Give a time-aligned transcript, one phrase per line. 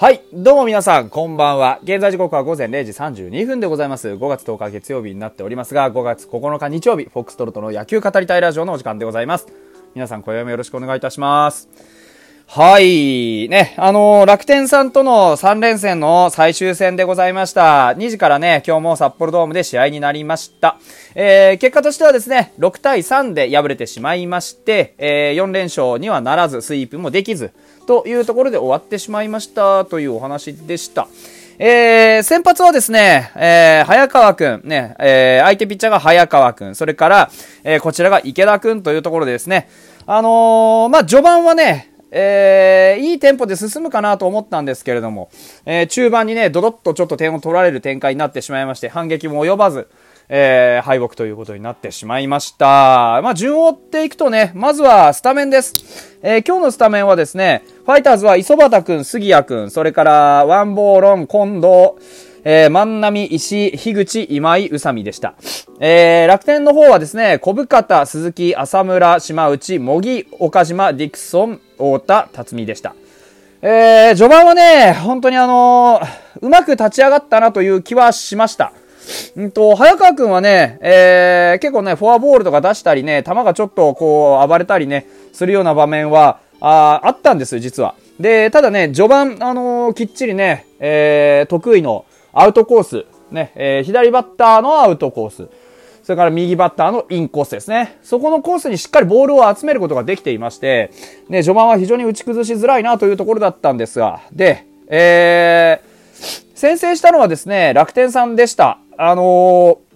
[0.00, 0.22] はい。
[0.32, 1.80] どうも皆さん、こんばんは。
[1.82, 4.10] 現在時刻は午前0時32分でございます。
[4.10, 9.48] 5月10日月曜日になっておりますが、5月9日日曜日、フォックストロットの野球語りたいラジオのお時間でございます。
[9.96, 11.68] 皆さん、今夜もよろしくお願いいたします。
[12.50, 13.46] はい。
[13.50, 17.88] ね、あのー楽天さんとの3連戦の最終戦でございました。
[17.88, 20.78] 2時からね、今日も札幌ドームで試合になりました。
[21.14, 27.50] えー、結果としてはですね、6対3で敗れてしまいまして、えー、4連勝にはならず、スイープもできず、
[27.86, 31.06] というところで終わってしまいましたというお話でした。
[31.58, 37.30] えー、先発はですね、えー、早川くん、ね、えー、相手ピッチャーが早川くん、それから、
[37.62, 39.68] えー、こちらが池田くんというところでですね、
[40.06, 45.30] あのーまあ、序盤はね、えー、いいテンポで進むかなと思ったんですけれども、
[45.66, 49.88] えー、中盤にね、ドドッとちょっと点を取られる展開になってしまいまして、反撃も及ばず、
[50.30, 53.20] えー、敗北ということになってしまいました。
[53.22, 56.18] まあ、順を追っていくとね、まずはスタメンです。
[56.22, 61.94] えー、今日のスタメンはですね、ファイターズは磯畑くん、杉谷くん、それからワンボーロン、近藤、
[62.50, 65.34] えー、万波、石井、樋口、今井、宇佐美でした。
[65.80, 72.94] えー、楽天の方はですね、小深田、鈴木、浅村、島内、茂木、岡島、ディクソン、太田、辰巳でした。
[73.60, 76.06] えー、序盤はね、本当にあのー
[76.40, 78.72] うまく立ち上がったなという気はしました。
[79.36, 87.94] うんと、早川くんはね、えー、結構ね、フォアボールとか出したりね、球がちょっとこう、暴れたりね、するような場面は、あーあったんです、実は。
[88.18, 95.48] で、ただね、序盤、あのーきっちりね、えー、得意のアウトコース、ね、えー、左バッターのアウトコース、
[96.02, 97.98] それから右バッターのインコースですね。
[98.02, 100.90] そこのコースにしっかりボールを集めることができていまして、
[101.28, 108.78] ね、序盤は非常に打ち崩しづらいなというところだったんですが、で、えー、先制したのはですね、楽天さんでした。
[108.96, 109.88] あのー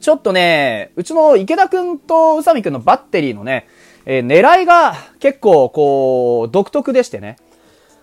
[0.00, 3.68] ちょっとね、うちの池田くんと宇佐美くんのバッテリーのね、
[4.04, 7.36] えー狙いが結構こう、独特でしてね。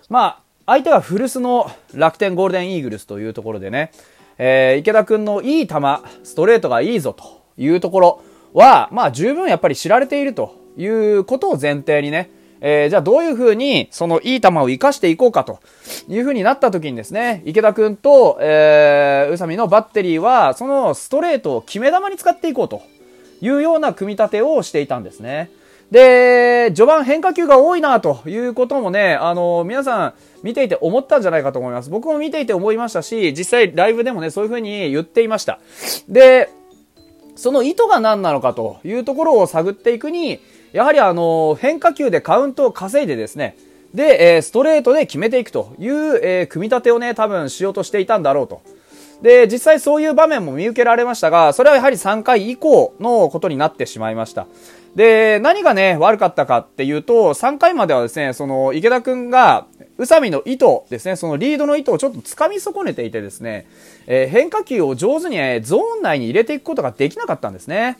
[0.07, 3.91] まあ、相手は古巣の楽天ゴールデンイーグルスというところでね、
[4.37, 5.77] えー池田くんのいい球、
[6.23, 8.21] ストレートがいいぞというところ
[8.53, 12.29] は、まあ十分やっぱり知られているということを前提にね、
[12.61, 15.59] えーじゃあどういう風にそのいい球を活かしていこうかと
[16.07, 22.83] いう風になった時にですね、池田くんと、えー、宇佐美のバッテリーはそのストレートを決め球に使っていこうと
[23.41, 25.49] いうような組み立てをしていたんですね。
[25.91, 30.13] で、序盤変化球が多いなということもね、あの、皆さん
[30.43, 31.89] 見ていて思ったんじゃないかと思います。
[31.89, 35.59] 僕も見ていて思いましたし、実際ライブでもね、そういう風に言っていました。
[36.07, 36.49] で、
[37.35, 40.39] その意図が何なのかというところを探っていくに、
[40.73, 43.57] やはりあの、変化球でカウントを稼いでですね、
[43.93, 48.61] で、えストレートで決めていくという、え組み立てをね、多分しようとしていたんだろうと。
[49.21, 54.47] で、実際そういう場面も見受けられましたが、それはやはり3回以降のことになってしまいました。
[54.95, 59.67] で、何がね、悪かったかっていうと、3回まではですね、その、池田くんが、
[59.97, 63.67] 宇佐美の意図ですね、そのリードの意図をちょっと掴み損ねていてですね、
[64.07, 67.97] えー変化球を上手に、えーゾーン内に入れていくことができなかったんですね。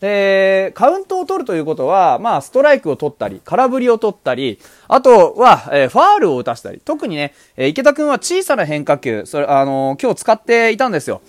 [0.00, 11.20] で、カウントを取るということは、まあ、ストライクを取ったり、空振りを取ったり、あとは、えーファールを打たせたり、特にね、えー池田くんは小さな変化球、それ、あのー今日使っていたんですよ。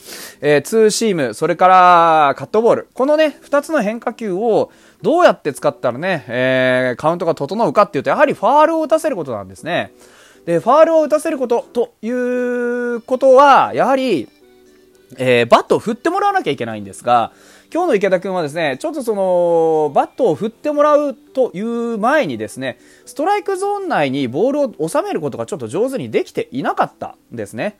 [0.42, 2.88] えーツーシーム、それから、カットボール。
[2.94, 4.72] このね、二つの変化球を、
[5.04, 9.92] どうやって使ったらね、えーカウントが整うかっていうと、やはりファールを打たせることなんですね。
[10.46, 14.30] で、ファールを打たせること、ということは、やはり、
[15.18, 17.34] えーバットを振ってもらわなきゃいけないんですが、
[17.74, 27.78] 今日の池田君はですね、ちょっとその、バットを振ってもらうという前にですね、ストライクゾーン内にボールを収めることがちょっと上手にできていなかったんですね。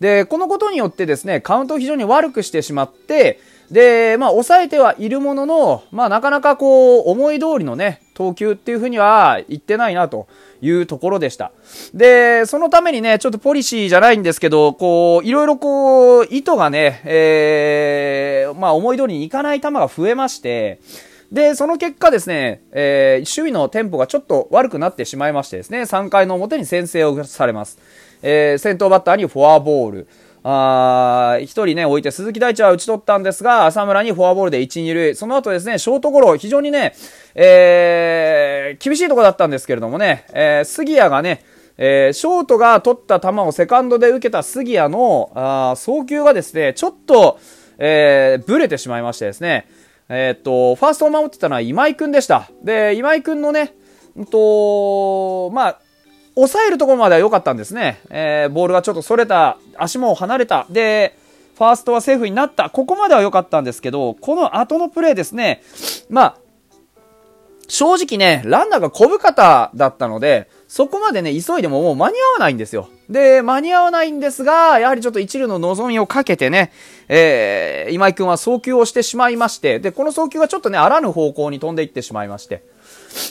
[0.00, 3.38] で、このことによってですね、カウントを非常に悪くしてしまって、
[3.70, 10.26] で、まあ、抑えてはいるものの、まあ、なかなかこう、思い通りのね、投球っていうふうには言ってないなと
[10.62, 11.52] いうところでした。
[11.92, 20.80] で、そのためにね、ちょっとポリシーじゃないんですけど、こう、いろいろこう、意図がね、えー、まあ、思い通りにいかない球が増えまして、
[21.32, 27.78] で、その結果ですね、えー守備のテンポがちょっと悪くなってしまいましてですね、3回の表に先制をされます。
[28.22, 30.08] えー先頭バッターにフォアボール。
[30.48, 35.14] あー一人ね、置いて鈴木大地は打ち取ったんですが、浅村にフォアボールで1、2塁。
[35.16, 36.94] その後ですね、ショートゴロ、非常にね、
[37.34, 41.42] えー厳しいとこだったんですけれどもね、えー杉谷がね、
[41.78, 47.40] えーショートが取った球をセカンドで受けた杉谷のあー送球がですね、ちょっと、
[47.78, 49.66] えーブレてしまいましてですね、
[50.08, 52.48] えーっと、ファーストを守ってたのは今井くんでした。
[52.62, 53.74] で、今井くんのね、
[54.14, 55.80] うんと、まあ、
[56.36, 58.00] 抑えるところまでは良かったんですね。
[58.10, 60.66] えーボールがちょっとそれた、足も離れた。
[60.70, 61.16] で、
[61.56, 62.68] ファーストはセーフになった。
[62.68, 65.62] ここまでは良かったんですけど、この後のプレーですね、
[66.10, 66.36] まあ、
[67.68, 72.88] 正直ね、ランナーが小深田だったので、そこまでね、急いでももう間に合わないんですよ。
[73.08, 76.72] で、間に合わないんですが、やはりちょっと一流の望みをかけてね、
[77.08, 82.62] えー、今井くんは送球をしてしまいまして、で、この送球がちょっとね、あらぬ方向に飛んでいってしまいまして、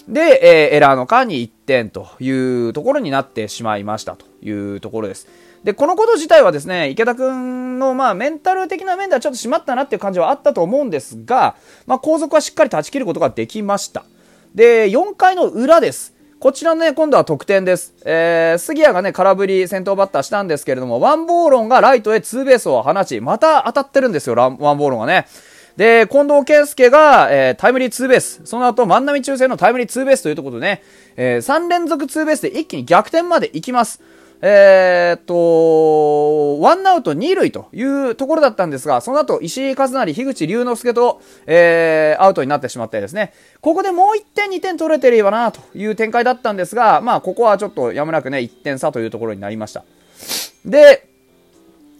[0.07, 2.29] で、え、エラーの間に1点とい
[2.67, 5.27] うところになってしまいましたというところです。
[5.63, 11.55] で、このこと自体はですね、池田くんの、まあ、メンタル的な面ではちょっとしまったなっていう感じはあったと思うんですが、
[11.87, 14.05] まあ、後続はしっかり断ち切ることができました。
[14.53, 16.13] で、4回の裏です。
[16.39, 17.95] こちらね、今度は得点です。
[18.05, 25.25] えー、杉谷がね、空振り先頭バッターしたんですけれども、ワンボーロンがライトへツーベースを放ち、また当たってるんですよ、ワンボーロンがね。
[25.77, 28.41] で、近藤健介が、えー、タイムリーツーベース。
[28.45, 30.83] その後、万波中正のタイムリーツーベースというところでね、
[31.17, 34.01] えー、3連続ツーベースで一気に逆転まで行きます。
[34.41, 49.83] えー、っと、ワンアウト二塁というところだったんですが、その後、石井和成、樋口龍之介と、えー、アウトになってしまってですね、ここでもう1点、2点取れてればな、という展開だったんですが、まあ、ここはちょっとやむなくね、1点差というところになりました。
[50.65, 51.07] で、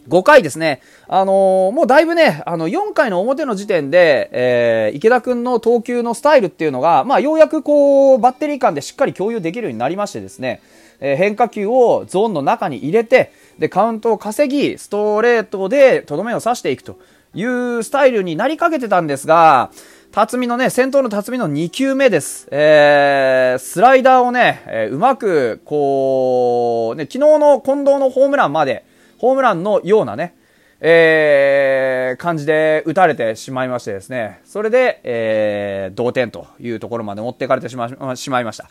[0.08, 0.80] 5回ですね。
[1.08, 10.60] あのー、もうだいぶね、あの、4回の表の時点で、えー、池田くんの投球のスタイルっていうのが、まあ、ようやくこう、バッテリー間でしっかり共有できるようになりましてですね、
[11.00, 16.98] えー、変化球をゾーンの中に入れて、で、カウントを稼ぎ、ストレートでとどめを刺していくと
[17.34, 19.70] いうスタイルになりかけてたんですが、
[20.12, 22.48] 辰巳のね、先頭の辰巳の2球目です。
[22.50, 28.84] えー、スライダーをね、えー、うまく、こう、ね、昨日の近藤のホームランまで、
[29.18, 30.34] ホームランのようなね、
[30.80, 38.68] えー、感じで打たれてしまいましてですね、それで、えー、同点というところまで持っていかれてしましまいました。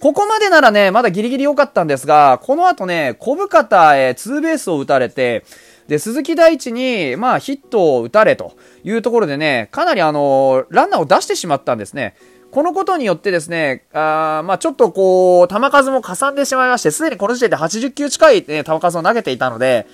[0.00, 5.44] ここまでならね、まだギリギリ良かったんですが、この後ね、小深田へツーベースを打たれて、
[5.88, 12.16] で、鈴木大地に、まあ、ヒットを打たれというところでね、かなりあの、ランナーを出してしまったんですね。
[12.56, 19.86] このことによってですね、あまあちょっとこう、球数もかさんでしまいまして、すでにこの時点で80球近い、ね、球数を投げていたので、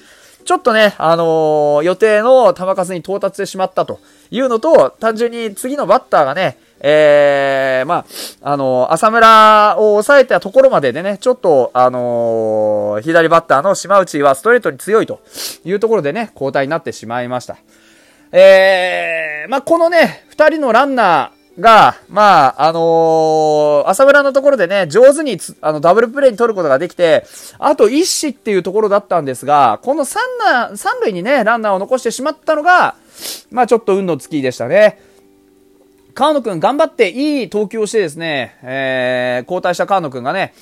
[0.44, 3.98] ちょっとね、あのー、予定の球数に到達してしまったと
[4.30, 8.06] いうのと、単純に次のバッターがね、えー、ま
[8.44, 15.18] あ、あのー、浅村を抑えたところまででね、ちょっと、あのー、左バッターの島内はストレートに強いと
[15.64, 17.56] いうところでね、交代になってしまいました。
[18.30, 27.24] えー、まあ、このね、二人のランナー、が、まあ、あのー、浅村のところでね、上手にあの、ダブルプレイに取ることができて、
[27.58, 32.94] あと一死っていうところだったんですが、この三な、三塁にね、ランナーを残してしまったのが、
[33.50, 35.00] まあ、ちょっと運の尽きでしたね。
[36.14, 40.54] 河野くん頑張っていい投球をしてですね、えー、交代した河野くんがね、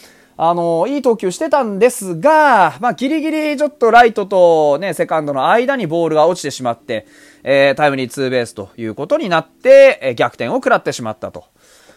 [0.42, 7.06] あのいい投球してたんですが、まあ、ギリギリちょっとライトとね、セカンドの間にボールが落ちてしまって、
[7.42, 11.44] えー、タイムリーツーベースということになって、えー、逆転を食らってしまったと。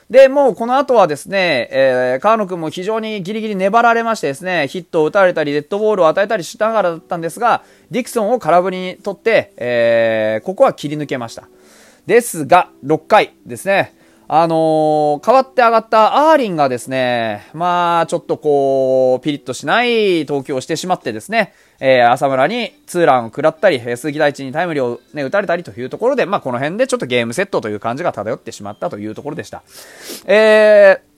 [0.09, 11.47] で、もうこの後はですね、えー、川野くんも非常にギリギリ粘られましてですね、ヒットを打たれたり、デッドボールを与えたりしながらだったんですが、ディクソンを空振りに取って、えー、ここは切り抜けました。
[12.05, 13.95] ですが、6回ですね、
[14.35, 29.61] あのー、変わって上がったアーリンがですね、まあ、ちょっとこう、ピリッとしない投球をしてしまってですね、えー、浅村にツーランを食らったり、鈴木大地にタイムリーをね、打たれたりというところで、まあ、この辺でちょっとゲームセットという感じが漂ってしまったというところでした。
[30.25, 31.13] えー、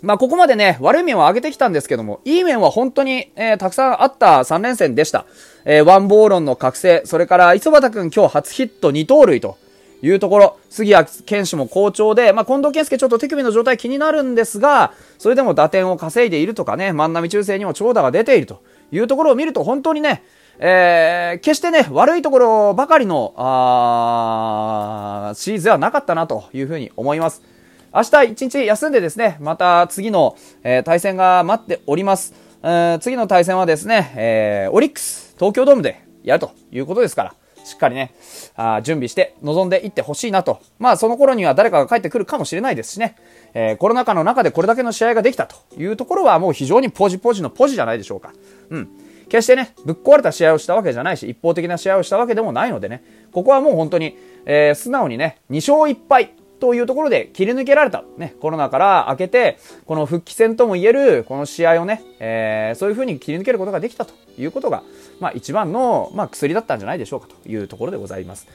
[0.00, 5.26] まあ、ここまでね、悪い面は上げてきたんですけども、いい面は本当に、えー、たくさんあった3連戦でした。
[5.66, 9.58] えー、ワンボーロンの覚醒、それから磯畑くん今日初ヒット2盗塁と、
[10.02, 18.62] いうところ、杉谷健士も好調で、まあ、近藤健介ちょっと手首の状態気になるんですが、それでも打点を稼いでいるとかね、万波中正にも長打が出ていると
[18.92, 20.22] いうところを見ると本当にね、
[20.60, 27.42] えー、決してね、悪いところばかりの、あシリーズではなかったなというふうに思います。
[27.94, 32.34] 明日一日休んでですね、また次の、えー、対戦が待っております。
[33.00, 37.34] 次の対戦はですね、えー、オリックス東京ドームでやるということですから、
[37.68, 38.14] しっかりね、
[38.56, 40.60] あ準備して臨んでいってほしいなと。
[40.78, 43.16] まあその頃には誰かが帰ってくるかもしれないですしね。
[43.54, 48.32] えー、コロナ禍の中でこれだけの試合ができたというところはもう非常にポジポジのポジじゃないでしょうか。
[48.70, 48.88] うん。
[49.28, 58.04] 決してね、ぶっ壊れた試合をしたわけじゃないし、一方的な試合をしたわけでもないのでね、ここはもう本当に、えー、素直にね、2勝1敗というところで切り抜けられた。
[58.16, 64.82] ね、コロナから明けて、この復帰戦ともいえる、この試合をね、えー、そういう風に切り抜けることができたということが、
[65.20, 68.46] まあ一番の、まあ薬だったんじゃないでしょうかというところでございます。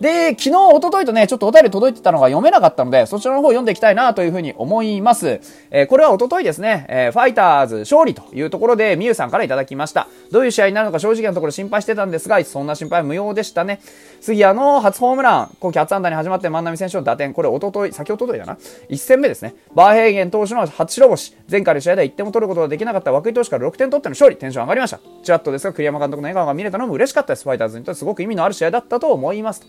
[0.00, 5.40] で、昨日、一昨日とね、ちょっとお便り届いてたのが読めなかったので、そちらの方読んでいきたいなというふうに思います。
[5.70, 10.08] えー、これは一昨日ですね、えー、ファイターズ勝利というところで、みゆさんからいただきました。
[10.30, 13.80] どういう試合になるのか正直なところ心配してたんですが、そんな心配無用でしたね。
[14.20, 18.58] 杉谷の初ホームラン、今季初安打に始まって万波選手の打点、これ一昨日先ほどといだな
[18.88, 19.54] ？1戦目ですね。
[19.74, 21.36] バーヘーゲン投手の初白星。
[21.50, 24.36] 前回の試合では1点も取ることができなかった涌井投手から6点取っての勝利。
[24.36, 25.00] テンション上がりました。
[25.22, 27.44] ちらっとですが、栗山監督の笑顔が見れたのも嬉しかったです。
[27.44, 29.62] ファイターズにとってすごく意味のある試合だったと思います。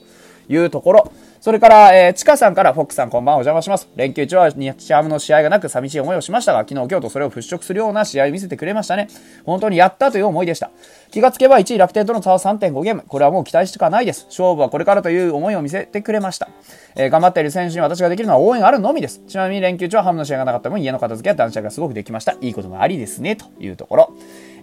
[0.48, 1.12] いうところ。
[1.44, 3.90] それから、えー、ちかさんから、フォックさんこんばんはお邪魔します。
[3.98, 9.10] 連休中は日ハムの試合がなく寂しい思いをしましたが、昨日、今日とそれを払拭するような試合を見せてくれましたね。
[9.46, 10.72] 本当にやったという思いでした。
[11.12, 13.04] 気がつけば1位楽天との差は3.5ゲーム。
[13.06, 14.26] これはもう期待しかないです。
[14.30, 16.48] 勝負はこれからという思いを見せてくれました。
[16.96, 19.22] えー、頑張っている選手に私ができるのは応援あるのみです。
[19.28, 22.38] ちなみに連休中はハムの試合がなかった分、家の片付けや断捨離がすごくできました。
[22.40, 24.14] いいこともありですね、というところ。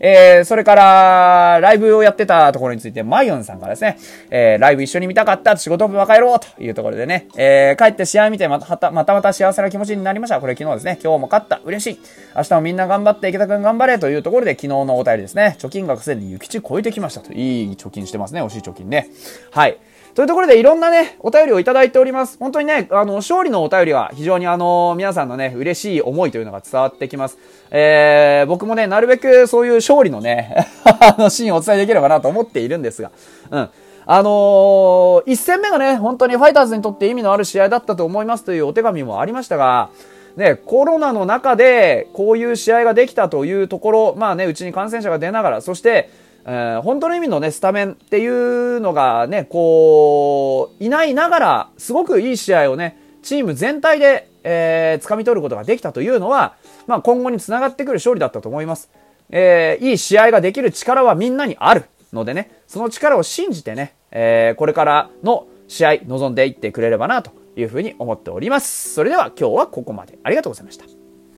[0.00, 3.99] えー、それから、ライブをやってたところについて、マイオンさんからですね、
[4.30, 10.40] えー、ライブ一緒に見たかった、仕事分帰ろうというところでね、えー、帰って試合見てまた、またまた幸せな気持ちになりました。
[10.40, 12.00] これ昨日ですね、今日も勝った、嬉しい。
[12.35, 17.33] 明日もみんな頑張って、池田くん頑張れというところで、昨日のお便りですね、貯金額すでに諭吉超えてきましたと。
[17.33, 19.09] いい貯金してますね、惜しい貯金ね。
[19.50, 19.78] はい。
[20.14, 22.36] というところでいろんなね、お便りをいただいております。
[22.38, 27.38] 本当にね、あの、勝利のお便りは非常にあの、皆さんのね、嬉しい思いというのが伝わってきます。
[27.70, 33.12] えー、僕もね、なるべくそういう勝利のね、 あの、シーンをお伝えできればなと思っているんですが、
[33.50, 33.68] うん。
[34.06, 39.90] あのー、一戦目がね、本当にファイターズにとって意味のある試合だったと思いますというお手紙もありましたが、
[40.36, 46.10] ね、コロナの中でこういう試合ができたというところ、まあね、うちに感染者が出ながら、そして、
[46.44, 56.54] えー、本当の意味のね、スタメンっていうのがね、こう、いないながら、すごくいい試合をね、チーム全体で、えー、掴み取ることができたというのは、
[56.87, 58.90] まあ、今後につながってくる勝利だったと思います。
[59.30, 68.94] えー、いい試合ができる力はみんなにあるのでね、その力を信じてね、えー、これからの試合、臨んでいってくれればな、というふうに思っております。
[68.94, 70.18] それでは今日はここまで。
[70.23, 71.00] ありがとうございました。